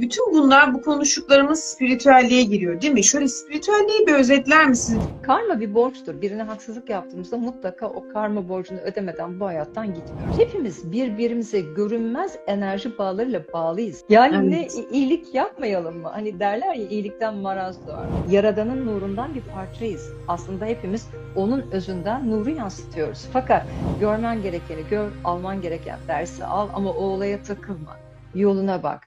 [0.00, 3.04] bütün bunlar bu konuştuklarımız spiritüelliğe giriyor değil mi?
[3.04, 5.02] Şöyle spiritüelliği bir özetler misiniz?
[5.22, 6.20] Karma bir borçtur.
[6.20, 10.38] Birine haksızlık yaptığımızda mutlaka o karma borcunu ödemeden bu hayattan gitmiyoruz.
[10.38, 14.04] Hepimiz birbirimize görünmez enerji bağlarıyla bağlıyız.
[14.08, 14.74] Yani Evet.
[14.78, 16.08] ne iyilik yapmayalım mı?
[16.08, 18.06] Hani derler ya iyilikten maraz doğar.
[18.30, 20.10] Yaradanın nurundan bir parçayız.
[20.28, 21.06] Aslında hepimiz
[21.36, 23.26] onun özünden nuru yansıtıyoruz.
[23.32, 23.62] Fakat
[24.00, 27.96] görmen gerekeni gör, alman gereken dersi al ama o olaya takılma.
[28.34, 29.06] Yoluna bak.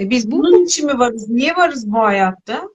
[0.00, 1.28] E biz bunun için mi varız?
[1.28, 2.68] Niye varız bu hayatta?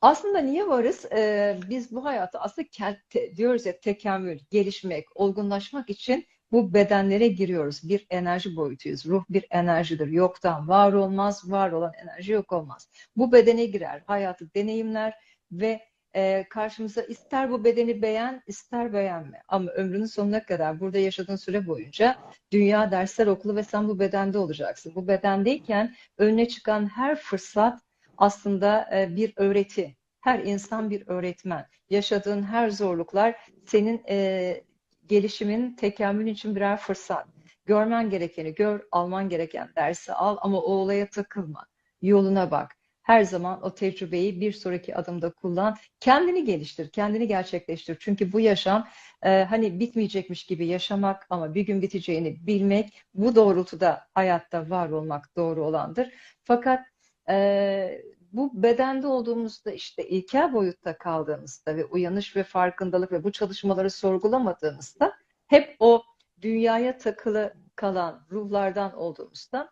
[0.00, 1.04] Aslında niye varız?
[1.12, 7.28] Ee, biz bu hayatı aslında ke- te- diyoruz ya tekemmül, gelişmek, olgunlaşmak için bu bedenlere
[7.28, 7.88] giriyoruz.
[7.88, 9.06] Bir enerji boyutuyuz.
[9.06, 10.06] Ruh bir enerjidir.
[10.06, 12.88] Yoktan var olmaz, var olan enerji yok olmaz.
[13.16, 15.14] Bu bedene girer, hayatı deneyimler
[15.52, 15.80] ve
[16.14, 19.42] e, karşımıza ister bu bedeni beğen, ister beğenme.
[19.48, 22.16] Ama ömrünün sonuna kadar burada yaşadığın süre boyunca
[22.52, 24.92] dünya dersler okulu ve sen bu bedende olacaksın.
[24.94, 27.80] Bu bedendeyken önüne çıkan her fırsat
[28.18, 29.96] aslında e, bir öğreti.
[30.20, 31.66] Her insan bir öğretmen.
[31.90, 33.36] Yaşadığın her zorluklar
[33.66, 34.64] senin e,
[35.06, 37.26] gelişimin, tekamülün için birer fırsat.
[37.66, 41.66] Görmen gerekeni gör, alman gereken dersi al ama o olaya takılma.
[42.02, 42.76] Yoluna bak.
[43.04, 45.76] Her zaman o tecrübeyi bir sonraki adımda kullan.
[46.00, 47.96] Kendini geliştir, kendini gerçekleştir.
[48.00, 48.88] Çünkü bu yaşam
[49.22, 55.36] e, hani bitmeyecekmiş gibi yaşamak ama bir gün biteceğini bilmek, bu doğrultuda hayatta var olmak
[55.36, 56.10] doğru olandır.
[56.44, 56.80] Fakat
[57.28, 58.02] ee,
[58.32, 65.16] bu bedende olduğumuzda işte ilkel boyutta kaldığımızda ve uyanış ve farkındalık ve bu çalışmaları sorgulamadığımızda
[65.46, 66.02] hep o
[66.42, 69.70] dünyaya takılı kalan ruhlardan olduğumuzda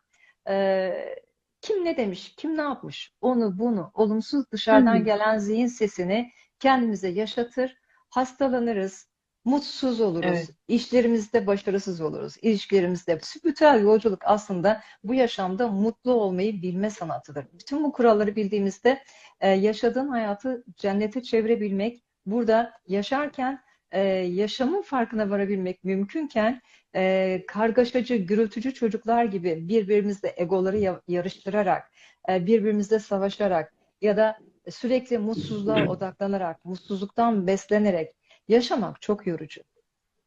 [0.49, 1.22] e,
[1.63, 5.05] kim ne demiş, kim ne yapmış, onu bunu olumsuz dışarıdan Hı hı.
[5.05, 7.77] gelen zihin sesini kendimize yaşatır,
[8.11, 9.13] hastalanırız,
[9.45, 10.51] mutsuz oluruz, Evet.
[10.69, 13.19] işlerimizde başarısız oluruz, ilişkilerimizde.
[13.23, 17.47] Spiritüel yolculuk aslında bu yaşamda mutlu olmayı bilme sanatıdır.
[17.53, 19.03] Bütün bu kuralları bildiğimizde
[19.41, 23.61] e, yaşadığın hayatı cennete çevirebilmek, burada yaşarken
[23.93, 26.61] e, yaşamın farkına varabilmek mümkünken
[26.97, 31.91] e, kargaşacı, gürültücü çocuklar gibi birbirimizle egoları ya- yarıştırarak,
[32.29, 34.39] e, birbirimizle savaşarak ya da
[34.71, 38.15] sürekli mutsuzluğa odaklanarak, mutsuzluktan beslenerek
[38.49, 39.61] yaşamak çok yorucu.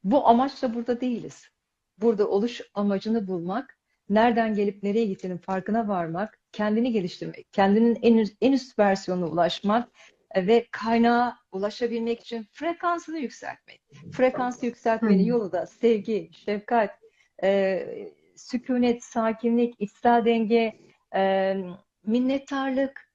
[0.04, 1.50] Bu amaçla burada değiliz.
[1.98, 3.78] Burada oluş amacını bulmak,
[4.10, 9.90] nereden gelip nereye gittiğinin farkına varmak, kendini geliştirmek, kendinin en üst, en üst versiyonuna ulaşmak
[10.36, 13.82] ve kaynağa ulaşabilmek için frekansını yükseltmek.
[14.14, 17.00] Frekansı yükseltmenin yolu da sevgi, şefkat,
[17.44, 17.88] e,
[18.36, 20.80] sükunet, sakinlik, içsel denge,
[21.16, 21.56] e,
[22.06, 23.06] minnettarlık,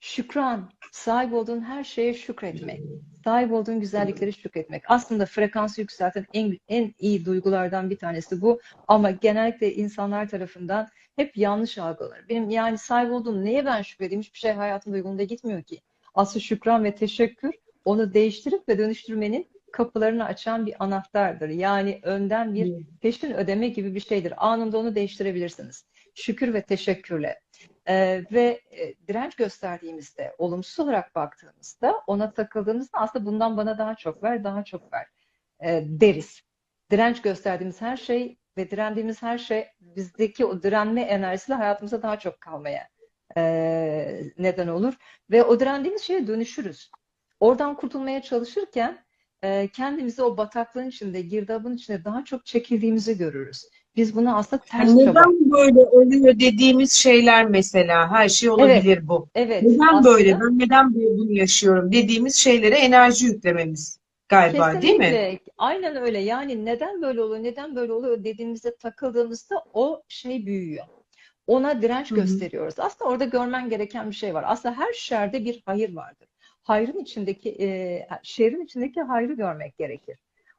[0.00, 2.80] şükran, sahip olduğun her şeye şükretmek,
[3.24, 4.82] sahip olduğun güzellikleri şükretmek.
[4.88, 8.60] Aslında frekansı yükselten en, en iyi duygulardan bir tanesi bu.
[8.88, 12.28] Ama genellikle insanlar tarafından hep yanlış algılanır.
[12.28, 14.22] Benim yani sahip olduğum neye ben şükredeyim?
[14.22, 15.80] Hiçbir şey hayatımda yolunda gitmiyor ki.
[16.14, 17.54] Aslında şükran ve teşekkür
[17.84, 21.48] onu değiştirip ve dönüştürmenin kapılarını açan bir anahtardır.
[21.48, 24.34] Yani önden bir peşin ödeme gibi bir şeydir.
[24.36, 25.86] Anında onu değiştirebilirsiniz.
[26.14, 27.40] Şükür ve teşekkürle.
[27.88, 34.22] Ee, ve e, direnç gösterdiğimizde, olumsuz olarak baktığımızda, ona takıldığımızda aslında bundan bana daha çok
[34.22, 35.06] ver, daha çok ver
[35.64, 36.40] e, deriz.
[36.90, 42.40] Direnç gösterdiğimiz her şey ve direndiğimiz her şey bizdeki o direnme enerjisiyle hayatımıza daha çok
[42.40, 42.88] kalmaya
[43.36, 43.42] e,
[44.38, 44.94] neden olur.
[45.30, 46.90] Ve o direndiğimiz şeye dönüşürüz.
[47.40, 49.04] Oradan kurtulmaya çalışırken
[49.42, 53.68] e, kendimizi o bataklığın içinde, girdabın içinde daha çok çekildiğimizi görürüz.
[53.96, 55.20] Biz bunu aslında ters Yani çaba.
[55.20, 59.28] neden böyle oluyor dediğimiz şeyler mesela her şey olabilir bu.
[59.34, 60.40] Evet, Neden aslında böyle?
[60.40, 65.04] Ben neden bunu yaşıyorum dediğimiz şeylere enerji yüklememiz galiba değil mi?
[65.04, 66.18] kesinlikle aynen öyle.
[66.18, 70.84] Yani neden böyle oluyor, neden böyle oluyor dediğimizde takıldığımızda o şey büyüyor.
[71.46, 72.20] Ona direnç Hı hı.
[72.20, 72.74] gösteriyoruz.
[72.78, 74.44] Aslında orada görmen gereken bir şey var.
[74.46, 76.28] Aslında her şerde bir hayır vardır.
[76.62, 80.18] Hayrın içindeki, e, şerrin içindeki hayrı görmek gerekir.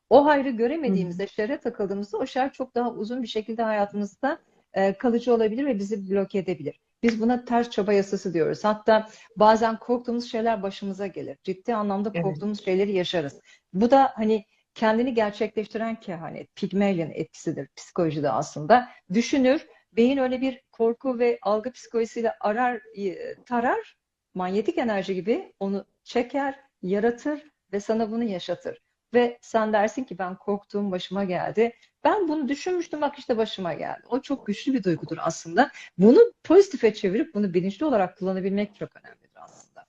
[0.09, 4.39] O hayrı göremediğimizde, şerre takıldığımızda o şer çok daha uzun bir şekilde hayatımızda
[4.73, 6.79] e, kalıcı olabilir ve bizi bloke edebilir.
[7.03, 8.63] Biz buna ters çaba yasası diyoruz.
[8.63, 11.37] Hatta bazen korktuğumuz şeyler başımıza gelir.
[11.43, 12.23] Ciddi anlamda Evet.
[12.23, 13.39] korktuğumuz şeyleri yaşarız.
[13.73, 18.89] Bu da hani kendini gerçekleştiren kehanet, Pygmalion etkisidir psikolojide aslında.
[19.13, 19.67] Düşünür,
[19.97, 23.97] beyin öyle bir korku ve algı psikolojisiyle arar, e, tarar,
[24.33, 27.43] manyetik enerji gibi onu çeker, yaratır
[27.73, 28.81] ve sana bunu yaşatır.
[29.13, 31.73] Ve sen dersin ki ben korktuğum başıma geldi.
[32.03, 34.01] Ben bunu düşünmüştüm bak işte başıma geldi.
[34.09, 35.71] O çok güçlü bir duygudur aslında.
[35.97, 39.85] Bunu pozitife çevirip bunu bilinçli olarak kullanabilmek çok önemlidir aslında.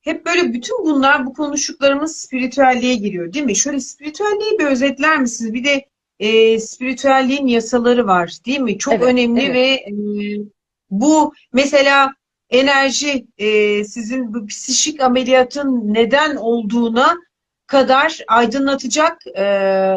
[0.00, 3.56] Hep böyle bütün bunlar bu konuştuklarımız spiritüelliğe giriyor değil mi?
[3.56, 5.54] Şöyle spiritüelliği bir özetler misiniz?
[5.54, 5.89] Bir de
[6.20, 8.78] e, spiritüelliğin yasaları var, değil mi?
[8.78, 9.54] Çok Evet, önemli evet.
[9.54, 9.94] ve e,
[10.90, 12.14] bu mesela
[12.50, 17.16] enerji e, sizin bu psikik ameliyatın neden olduğuna
[17.66, 19.44] kadar aydınlatacak e,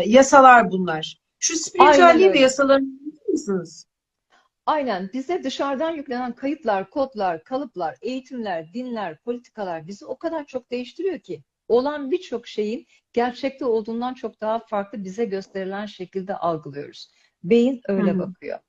[0.05, 1.17] yasalar bunlar.
[1.39, 3.85] Şu Aynen spiritüelliğin ve yasalarını bilir misiniz?
[4.65, 11.19] Aynen bize dışarıdan yüklenen kayıtlar, kodlar, kalıplar, eğitimler, dinler, politikalar bizi o kadar çok değiştiriyor
[11.19, 17.11] ki olan birçok şeyin gerçekte olduğundan çok daha farklı bize gösterilen şekilde algılıyoruz.
[17.43, 18.19] Beyin öyle hı.
[18.19, 18.59] bakıyor.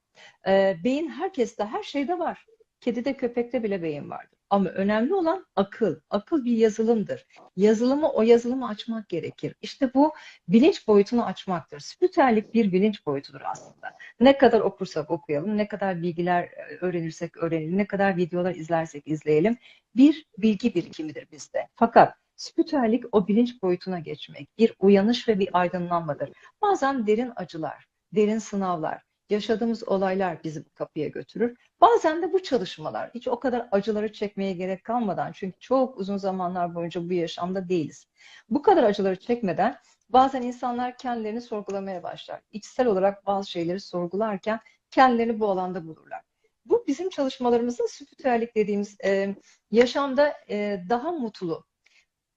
[0.46, 2.46] Ee, beyin herkeste, her şeyde var.
[2.80, 4.38] Kedide, köpekte bile beyin vardır.
[4.50, 6.00] Ama önemli olan akıl.
[6.10, 7.26] Akıl bir yazılımdır.
[7.56, 9.54] Yazılımı, o yazılımı açmak gerekir.
[9.62, 10.14] İşte bu
[10.48, 11.80] bilinç boyutunu açmaktır.
[11.80, 13.92] Spiritüellik bir bilinç boyutudur aslında.
[14.20, 19.56] Ne kadar okursak okuyalım, ne kadar bilgiler e, öğrenirsek öğrenelim, ne kadar videolar izlersek izleyelim,
[19.96, 21.68] bir bilgi birikimidir bizde.
[21.74, 26.30] Fakat spiritüellik o bilinç boyutuna geçmek, bir uyanış ve bir aydınlanmadır.
[26.62, 31.56] Bazen derin acılar, derin sınavlar, yaşadığımız olaylar bizi bu kapıya götürür.
[31.80, 36.74] Bazen de bu çalışmalar, hiç o kadar acıları çekmeye gerek kalmadan, çünkü çok uzun zamanlar
[36.74, 38.06] boyunca bu yaşamda değiliz.
[38.50, 39.78] Bu kadar acıları çekmeden
[40.08, 42.40] bazen insanlar kendilerini sorgulamaya başlar.
[42.52, 44.60] İçsel olarak bazı şeyleri sorgularken
[44.90, 46.20] kendilerini bu alanda bulurlar.
[46.64, 49.36] Bu bizim çalışmalarımızda spiritüellik dediğimiz e,
[49.70, 51.64] yaşamda e, daha mutlu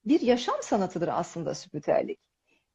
[0.08, 2.18] bir yaşam sanatıdır aslında spiritüellik.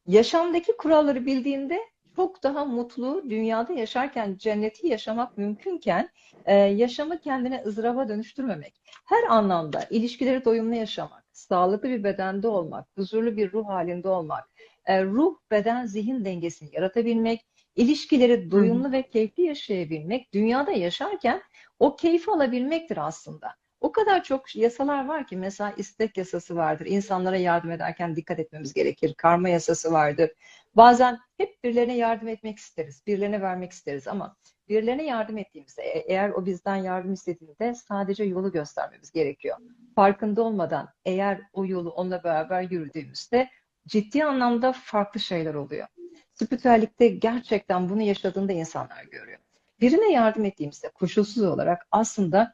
[0.07, 1.79] Yaşamdaki kuralları bildiğinde
[2.15, 6.09] çok daha mutlu, dünyada yaşarken cenneti yaşamak mümkünken
[6.45, 8.81] e, yaşamı kendine ızdıraba dönüştürmemek.
[9.05, 14.49] Her anlamda ilişkileri doyumlu yaşamak, sağlıklı bir bedende olmak, huzurlu bir ruh halinde olmak,
[14.85, 17.45] e, ruh, beden, zihin dengesini yaratabilmek,
[17.75, 18.51] ilişkileri Hı hı.
[18.51, 21.41] doyumlu ve keyifli yaşayabilmek, dünyada yaşarken
[21.79, 23.55] o keyfi alabilmektir aslında.
[23.83, 26.85] O kadar çok yasalar var ki mesela istek yasası vardır.
[26.85, 29.13] İnsanlara yardım ederken dikkat etmemiz gerekir.
[29.17, 30.31] Karma yasası vardır.
[30.75, 33.03] Bazen hep birilerine yardım etmek isteriz.
[33.07, 34.35] Birilerine vermek isteriz ama
[34.69, 39.57] birilerine yardım ettiğimizde e- eğer o bizden yardım istediğinde sadece yolu göstermemiz gerekiyor.
[39.95, 43.49] Farkında olmadan eğer o yolu onunla beraber yürüdüğümüzde
[43.87, 45.87] ciddi anlamda farklı şeyler oluyor.
[46.33, 49.39] Spiritüellikte gerçekten bunu yaşadığında insanlar görüyor.
[49.81, 52.53] Birine yardım ettiğimizde koşulsuz olarak aslında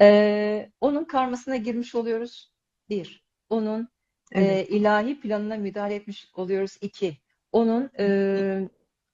[0.00, 2.52] ee, onun karmasına girmiş oluyoruz.
[2.88, 3.24] Bir.
[3.50, 3.88] Onun
[4.32, 4.70] e, Evet.
[4.70, 6.78] ilahi planına müdahale etmiş oluyoruz.
[6.80, 7.18] İki.
[7.52, 8.68] Onun e,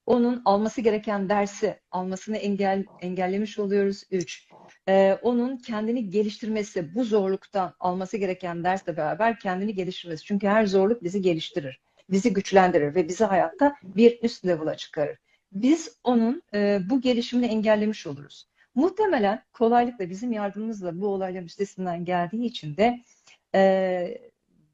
[0.06, 4.02] onun alması gereken dersi almasını engel engellemiş oluyoruz.
[4.10, 4.48] Üç.
[4.88, 10.24] Ee, onun kendini geliştirmesi, bu zorluktan alması gereken dersle beraber kendini geliştirmesi.
[10.24, 11.80] Çünkü her zorluk bizi geliştirir,
[12.10, 15.18] bizi güçlendirir ve bizi hayatta bir üst level'a çıkarır.
[15.52, 18.48] Biz onun e, bu gelişimini engellemiş oluruz.
[18.78, 23.00] Muhtemelen kolaylıkla bizim yardımımızla bu olayların üstesinden geldiği için de
[23.54, 24.18] e,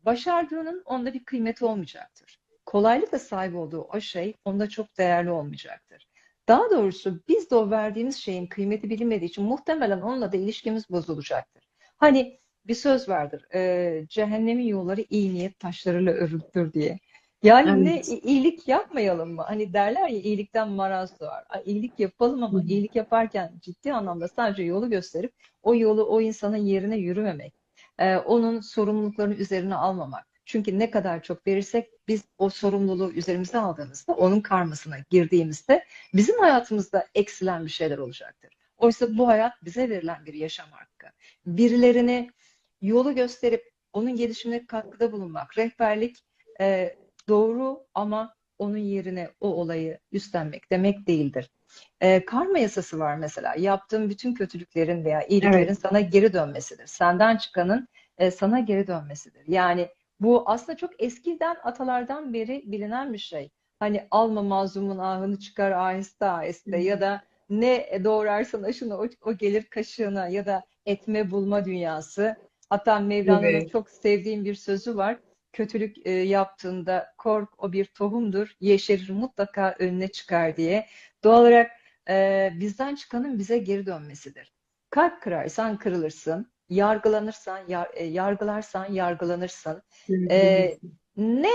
[0.04, 2.40] başardığının onda bir kıymeti olmayacaktır.
[2.66, 6.08] Kolaylıkla sahip olduğu o şey onda çok değerli olmayacaktır.
[6.48, 11.64] Daha doğrusu biz de o verdiğimiz şeyin kıymeti bilinmediği için muhtemelen onunla da ilişkimiz bozulacaktır.
[11.96, 16.98] Hani bir söz vardır, e, cehennemin yolları iyi niyet taşlarıyla örülür diye.
[17.44, 18.08] Yani ne Evet.
[18.08, 19.42] i- iyilik yapmayalım mı?
[19.42, 21.44] Hani derler ya iyilikten maraz doğar.
[21.64, 22.66] İyilik yapalım ama hı.
[22.66, 25.32] iyilik yaparken ciddi anlamda sadece yolu gösterip
[25.62, 27.54] o yolu o insanın yerine yürümemek,
[27.98, 30.26] e, onun sorumluluklarını üzerine almamak.
[30.46, 37.06] Çünkü ne kadar çok verirsek biz o sorumluluğu üzerimize aldığımızda, onun karmasına girdiğimizde bizim hayatımızda
[37.14, 38.50] eksilen bir şeyler olacaktır.
[38.76, 41.06] Oysa bu hayat bize verilen bir yaşam hakkı.
[41.46, 42.30] Birilerine
[42.82, 46.16] yolu gösterip onun gelişimine katkıda bulunmak, rehberlik
[46.60, 46.96] e,
[47.28, 51.50] doğru ama onun yerine o olayı üstlenmek demek değildir.
[52.00, 53.54] E, karma yasası var mesela.
[53.58, 55.78] Yaptığın bütün kötülüklerin veya iyiliklerin Evet.
[55.78, 56.86] sana geri dönmesidir.
[56.86, 57.88] Senden çıkanın
[58.18, 59.42] e, sana geri dönmesidir.
[59.48, 59.88] Yani
[60.20, 63.50] bu aslında çok eskiden atalardan beri bilinen bir şey.
[63.78, 69.62] Hani alma mazlumun ahını çıkar aheste aheste ya da ne doğrarsan aşına o, o gelir
[69.64, 72.36] kaşığına ya da etme bulma dünyası.
[72.70, 73.70] Hatta Mevlana'nın Evet.
[73.70, 75.18] çok sevdiğim bir sözü var.
[75.54, 80.86] Kötülük e, yaptığında kork o bir tohumdur, yeşerir mutlaka önüne çıkar diye.
[81.24, 81.70] Doğal olarak
[82.08, 84.52] e, bizden çıkanın bize geri dönmesidir.
[84.90, 89.82] Kalp kırarsan kırılırsın, yargılanırsan, yar- e, yargılarsan yargılanırsın.
[90.30, 90.78] E,
[91.16, 91.50] ne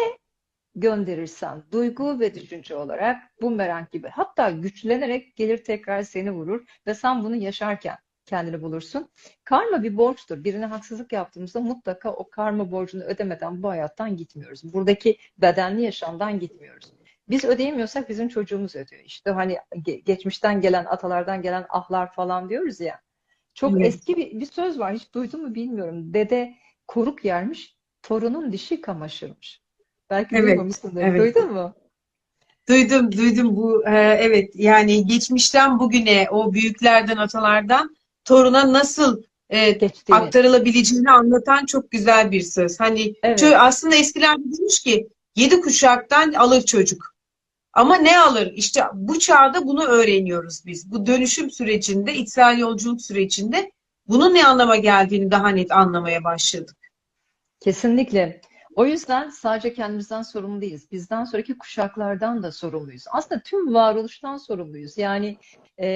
[0.76, 7.24] gönderirsen duygu ve düşünce olarak bumerang gibi hatta güçlenerek gelir tekrar seni vurur ve sen
[7.24, 7.98] bunu yaşarken
[8.30, 9.10] kendini bulursun.
[9.44, 10.44] Karma bir borçtur.
[10.44, 14.74] Birine haksızlık yaptığımızda mutlaka o karma borcunu ödemeden bu hayattan gitmiyoruz.
[14.74, 16.94] Buradaki bedenli yaşamdan gitmiyoruz.
[17.30, 19.04] Biz ödeyemiyorsak bizim çocuğumuz ödüyor.
[19.06, 23.02] İşte hani ge- geçmişten gelen, atalardan gelen ahlar falan diyoruz ya.
[23.54, 23.86] Çok Evet.
[23.86, 24.94] eski bir, bir söz var.
[24.94, 26.14] Hiç duydun mu bilmiyorum.
[26.14, 26.54] Dede
[26.88, 29.62] koruk yermiş, torunun dişi kamaşırmış.
[30.10, 30.48] Belki Evet.
[30.48, 31.02] duymamışsındır.
[31.02, 31.20] Evet.
[31.20, 31.74] Duydun mu?
[32.70, 37.96] Duydum, duydum bu e, evet yani geçmişten bugüne o büyüklerden atalardan
[38.30, 40.18] toruna nasıl e, Geçtiğini.
[40.18, 42.80] aktarılabileceğini anlatan çok güzel bir söz.
[42.80, 43.42] Hani Evet.
[43.42, 47.16] çö- aslında eskilerde demiş ki yedi kuşaktan alır çocuk.
[47.74, 48.52] Ama ne alır?
[48.56, 50.92] İşte bu çağda bunu öğreniyoruz biz.
[50.92, 53.72] Bu dönüşüm sürecinde, içsel yolculuk sürecinde
[54.08, 56.78] bunun ne anlama geldiğini daha net anlamaya başladık.
[57.60, 58.42] Kesinlikle.
[58.76, 60.92] O yüzden sadece kendimizden sorumlu değiliz.
[60.92, 63.04] Bizden sonraki kuşaklardan da sorumluyuz.
[63.12, 64.98] Aslında tüm varoluştan sorumluyuz.
[64.98, 65.38] Yani
[65.82, 65.88] e,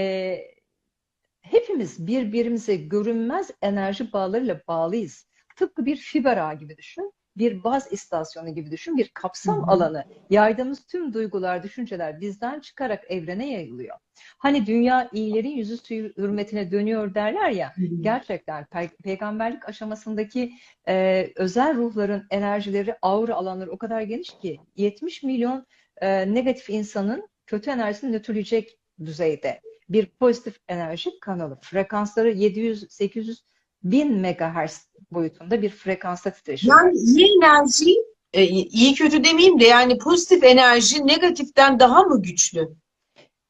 [1.43, 5.27] hepimiz birbirimize görünmez enerji bağlarıyla bağlıyız.
[5.55, 7.13] Tıpkı bir fiber ağı gibi düşün.
[7.37, 8.97] Bir baz istasyonu gibi düşün.
[8.97, 9.65] Bir kapsam Hı hı.
[9.71, 10.03] alanı.
[10.29, 13.97] Yaydığımız tüm duygular, düşünceler bizden çıkarak evrene yayılıyor.
[14.37, 17.73] Hani dünya iyilerin yüzü suyu hürmetine dönüyor derler ya.
[18.01, 20.53] Gerçekten pe- peygamberlik aşamasındaki
[20.87, 25.65] e, özel ruhların enerjileri, aura alanları o kadar geniş ki 70 milyon
[26.01, 31.59] e, negatif insanın kötü enerjisini nötrleyecek düzeyde bir pozitif enerji kanalı.
[31.61, 33.39] Frekansları 700-800
[33.83, 36.69] bin megahertz boyutunda bir frekansta titreşim.
[36.69, 37.95] Yani iyi enerji,
[38.33, 42.69] e, iyi kötü demeyeyim de yani pozitif enerji negatiften daha mı güçlü?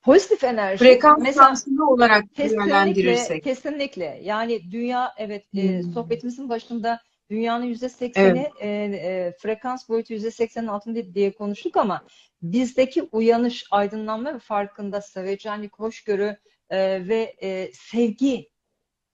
[0.02, 1.54] Pozitif enerji Frekans mesela
[1.90, 4.20] olarak Kesinlikle, kesinlikle.
[4.24, 5.94] Yani dünya evet e, Hmm.
[5.94, 7.00] sohbetimizin başında
[7.30, 8.52] dünyanın yüzde sekseni Evet.
[8.60, 12.06] e, e, frekans boyutu yüzde seksenin altında diye konuştuk ama
[12.42, 16.38] bizdeki uyanış, aydınlanma ve farkında sevecenlik, hoşgörü
[16.70, 18.50] e, ve e, sevgi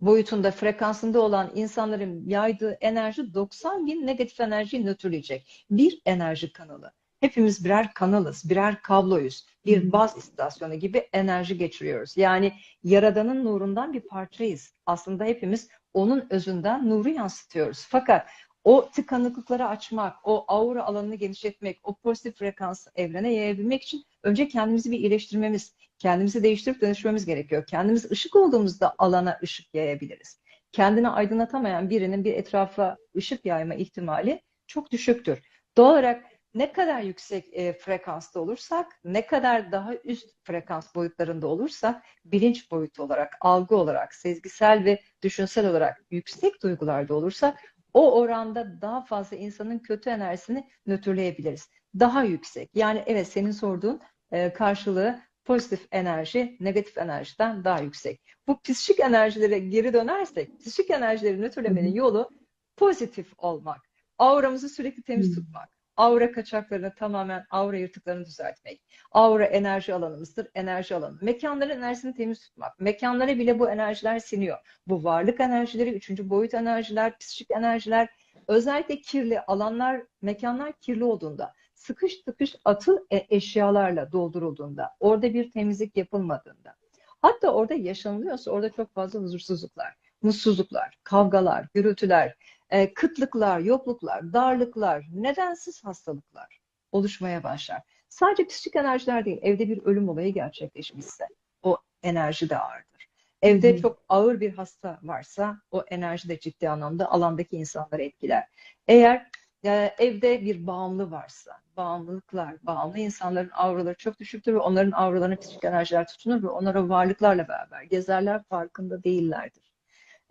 [0.02, 5.66] boyutunda, frekansında olan insanların yaydığı enerji 90 bin negatif enerjiyi nötrleyecek.
[5.72, 6.92] Bir enerji kanalı.
[7.20, 9.46] Hepimiz birer kanalız, birer kabloyuz.
[9.66, 12.18] Bir baz istasyonu gibi enerji geçiriyoruz.
[12.18, 14.74] Yani Yaradan'ın nurundan bir parçayız.
[14.86, 17.86] Aslında hepimiz onun özünden nuru yansıtıyoruz.
[17.90, 18.28] Fakat
[18.64, 24.92] o tıkanıklıkları açmak, o aura alanını genişletmek, o pozitif frekansı evrene yayabilmek için önce kendimizi
[24.92, 27.66] bir iyileştirmemiz, kendimizi değiştirip dönüşmemiz gerekiyor.
[27.66, 30.42] Kendimiz ışık olduğumuzda alana ışık yayabiliriz.
[30.72, 35.40] Kendini aydınlatamayan birinin bir etrafa ışık yayma ihtimali çok düşüktür.
[35.78, 42.04] Doğal olarak ne kadar yüksek e, frekansta olursak, ne kadar daha üst frekans boyutlarında olursak,
[42.26, 47.60] bilinç boyutu olarak, algı olarak, sezgisel ve düşünsel olarak yüksek duygularda olursak,
[47.94, 51.70] o oranda daha fazla insanın kötü enerjisini nötrleyebiliriz.
[52.00, 52.70] Daha yüksek.
[52.74, 54.02] Yani evet senin sorduğun
[54.32, 58.22] e, karşılığı pozitif enerji, negatif enerjiden daha yüksek.
[58.48, 62.30] Bu psikik enerjilere geri dönersek, psikik enerjileri nötrlemenin yolu
[62.78, 63.82] pozitif olmak.
[64.18, 65.79] Auramızı sürekli temiz tutmak.
[66.00, 68.82] Aura kaçaklarını tamamen, aura yırtıklarını düzeltmek.
[69.12, 71.18] Aura enerji alanımızdır, enerji alanı.
[71.22, 72.80] Mekanların enerjisini temiz tutmak.
[72.80, 74.58] Mekanlara bile bu enerjiler siniyor.
[74.88, 78.10] Bu varlık enerjileri, üçüncü boyut enerjiler, psikik enerjiler,
[78.48, 85.98] özellikle kirli alanlar, mekanlar kirli olduğunda, sıkış tıkış atıl e- eşyalarla doldurulduğunda, orada bir temizlik
[85.98, 86.76] yapılmadığında,
[87.22, 92.36] hatta orada yaşanılıyorsa orada çok fazla huzursuzluklar, mutsuzluklar, kavgalar, gürültüler,
[92.70, 96.60] e, kıtlıklar, yokluklar, darlıklar, nedensiz hastalıklar
[96.92, 97.82] oluşmaya başlar.
[98.10, 101.28] Sadece psikik enerjiler değil, evde bir ölüm olayı gerçekleşmişse
[101.64, 103.10] o enerji de ağırdır.
[103.42, 103.82] Evde hı.
[103.82, 108.48] çok ağır bir hasta varsa o enerji de ciddi anlamda alandaki insanları etkiler.
[108.88, 109.30] Eğer
[109.66, 115.64] e, evde bir bağımlı varsa, bağımlılıklar, bağımlı insanların auraları çok düşüktür ve onların auralarına psikik
[115.64, 119.69] enerjiler tutunur ve onlar o varlıklarla beraber gezerler farkında değillerdir.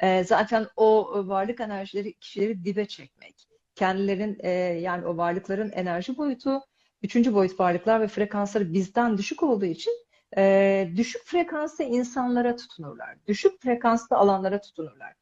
[0.00, 3.48] E, zaten o varlık enerjileri kişileri dibe çekmek.
[3.74, 4.50] Kendilerin e,
[4.80, 6.60] yani o varlıkların enerji boyutu,
[7.02, 9.92] üçüncü boyut varlıklar ve frekansları bizden düşük olduğu için
[10.36, 13.16] e, düşük frekanslı insanlara tutunurlar.
[13.26, 15.14] Düşük frekanslı alanlara tutunurlar.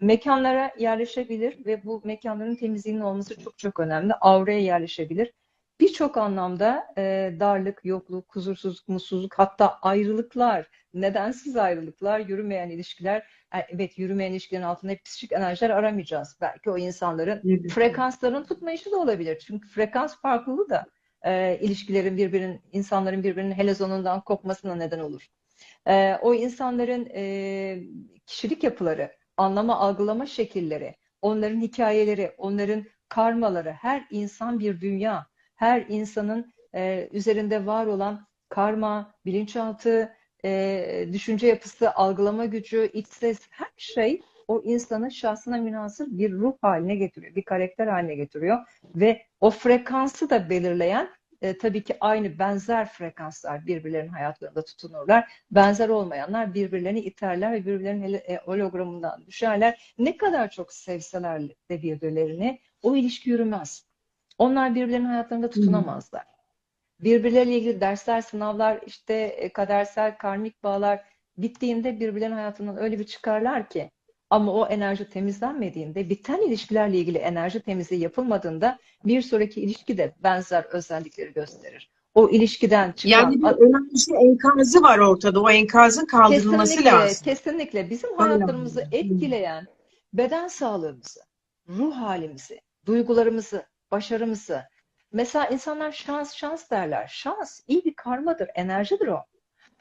[0.00, 4.14] Mekanlara yerleşebilir ve bu mekanların temizliğinin olması çok çok önemli.
[4.14, 5.32] Auraya yerleşebilir.
[5.80, 13.18] Birçok anlamda e, darlık, yokluk, huzursuzluk, mutsuzluk, hatta ayrılıklar, nedensiz ayrılıklar, yürümeyen ilişkiler.
[13.54, 16.36] E, Evet, yürümeyen ilişkilerin altında hep psikik enerjiler aramayacağız.
[16.40, 17.72] Belki o insanların Evet.
[17.72, 19.38] frekansların tutmayışı da olabilir.
[19.46, 20.86] Çünkü frekans farklılığı da
[21.22, 25.26] e, ilişkilerin birbirinin, insanların birbirinin helezonundan kopmasına neden olur.
[25.86, 27.82] E, o insanların e,
[28.26, 35.26] kişilik yapıları, anlama, algılama şekilleri, onların hikayeleri, onların karmaları, her insan bir dünya,
[35.64, 40.12] her insanın e, üzerinde var olan karma, bilinçaltı,
[40.44, 46.52] e, düşünce yapısı, algılama gücü, iç ses, her şey o insanın şahsına münhasır bir ruh
[46.62, 48.58] haline getiriyor, bir karakter haline getiriyor
[48.94, 51.10] ve o frekansı da belirleyen
[51.42, 55.32] e, tabii ki aynı benzer frekanslar birbirlerinin hayatlarında tutunurlar.
[55.50, 59.94] Benzer olmayanlar birbirlerini iterler ve birbirlerinin e, hologramından düşerler.
[59.98, 63.93] Ne kadar çok sevseler de birbirlerini o ilişki yürümez.
[64.38, 66.24] Onlar birbirlerinin hayatlarında tutunamazlar.
[67.00, 71.04] Birbirleriyle ilgili dersler, sınavlar, işte e, kadersel, karmik bağlar
[71.38, 73.90] bittiğinde birbirlerinin hayatından öyle bir çıkarlar ki
[74.30, 80.64] ama o enerji temizlenmediğinde, biten ilişkilerle ilgili enerji temizliği yapılmadığında bir sonraki ilişki de benzer
[80.64, 81.90] özellikleri gösterir.
[82.14, 85.42] O ilişkiden çıkan Yani bir enerji enkazı var ortada.
[85.42, 87.24] O enkazın kaldırılması Kesinlikle, lazım.
[87.24, 89.66] kesinlikle bizim hayatlarımızı etkileyen
[90.12, 91.20] beden sağlığımızı,
[91.68, 94.62] ruh halimizi, duygularımızı, başarımızı.
[95.12, 97.08] Mesela insanlar şans şans derler.
[97.12, 99.24] Şans iyi bir karmadır, enerjidir o.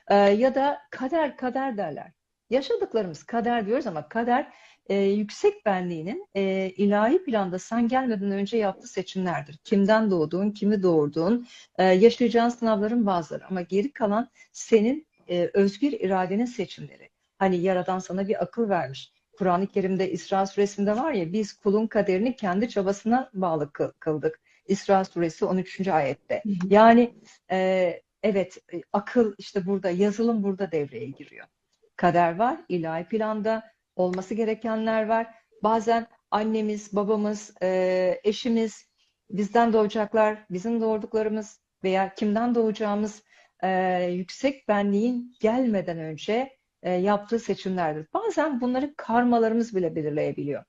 [0.08, 2.12] Ee, ya da kader kader derler.
[2.50, 4.54] Yaşadıklarımız kader diyoruz ama kader
[4.88, 9.58] e, yüksek benliğinin e, ilahi planda sen gelmeden önce yaptığı seçimlerdir.
[9.58, 16.46] Kimden doğduğun, kimi doğurduğun, e, yaşayacağın sınavların bazıları ama geri kalan senin e, özgür iradenin
[16.46, 17.10] seçimleri.
[17.40, 19.13] Hani Yaradan sana bir akıl vermiş.
[19.38, 24.42] Kur'an-ı Kerim'de İsra suresinde var ya biz kulun kaderini kendi çabasına bağlı kıl- kıldık.
[24.68, 25.88] İsra suresi 13.
[25.88, 26.44] ayette.
[26.70, 27.16] Yani
[27.52, 31.48] e, evet e, akıl işte burada yazılım burada devreye giriyor.
[31.96, 33.64] Kader var, ilahi planda
[33.96, 35.28] olması gerekenler var.
[35.64, 38.88] Bazen annemiz, babamız, e, eşimiz,
[39.30, 43.24] bizden doğacaklar, bizim doğurduklarımız veya kimden doğacağımız
[43.64, 46.58] e, yüksek benliğin gelmeden önce
[46.92, 48.08] yaptığı seçimlerdir.
[48.14, 50.64] Bazen bunları karmalarımız bile belirleyebiliyor.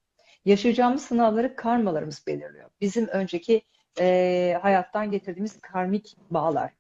[0.44, 2.70] Yaşayacağımız sınavları karmalarımız belirliyor.
[2.80, 3.62] Bizim önceki
[4.00, 6.72] e, hayattan getirdiğimiz karmik bağlar,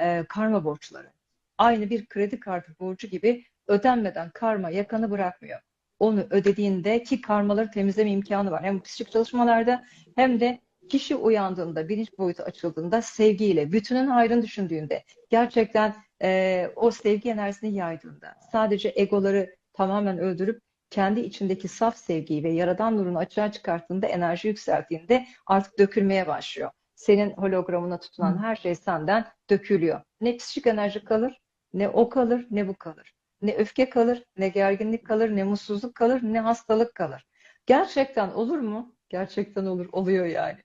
[0.00, 1.12] e, karma borçları.
[1.58, 5.60] Aynı bir kredi kartı borcu gibi ödenmeden karma yakanı bırakmıyor.
[5.98, 8.62] Onu ödediğinde ki karmaları temizleme imkanı var.
[8.62, 9.84] Hem psikik çalışmalarda
[10.16, 17.30] hem de kişi uyandığında, bilinç boyutu açıldığında sevgiyle, bütünün hayrını düşündüğünde, gerçekten e, o sevgi
[17.30, 24.06] enerjisini yaydığında, sadece egoları tamamen öldürüp kendi içindeki saf sevgiyi ve yaradan nurunu açığa çıkarttığında,
[24.06, 26.70] enerji yükselttiğinde artık dökülmeye başlıyor.
[26.94, 30.00] Senin hologramına tutulan her şey senden dökülüyor.
[30.20, 31.40] Ne psikik enerji kalır,
[31.74, 33.14] ne o kalır, ne bu kalır.
[33.42, 37.26] Ne öfke kalır, ne gerginlik kalır, ne mutsuzluk kalır, ne hastalık kalır.
[37.66, 38.96] Gerçekten olur mu?
[39.08, 40.58] Gerçekten olur, oluyor yani.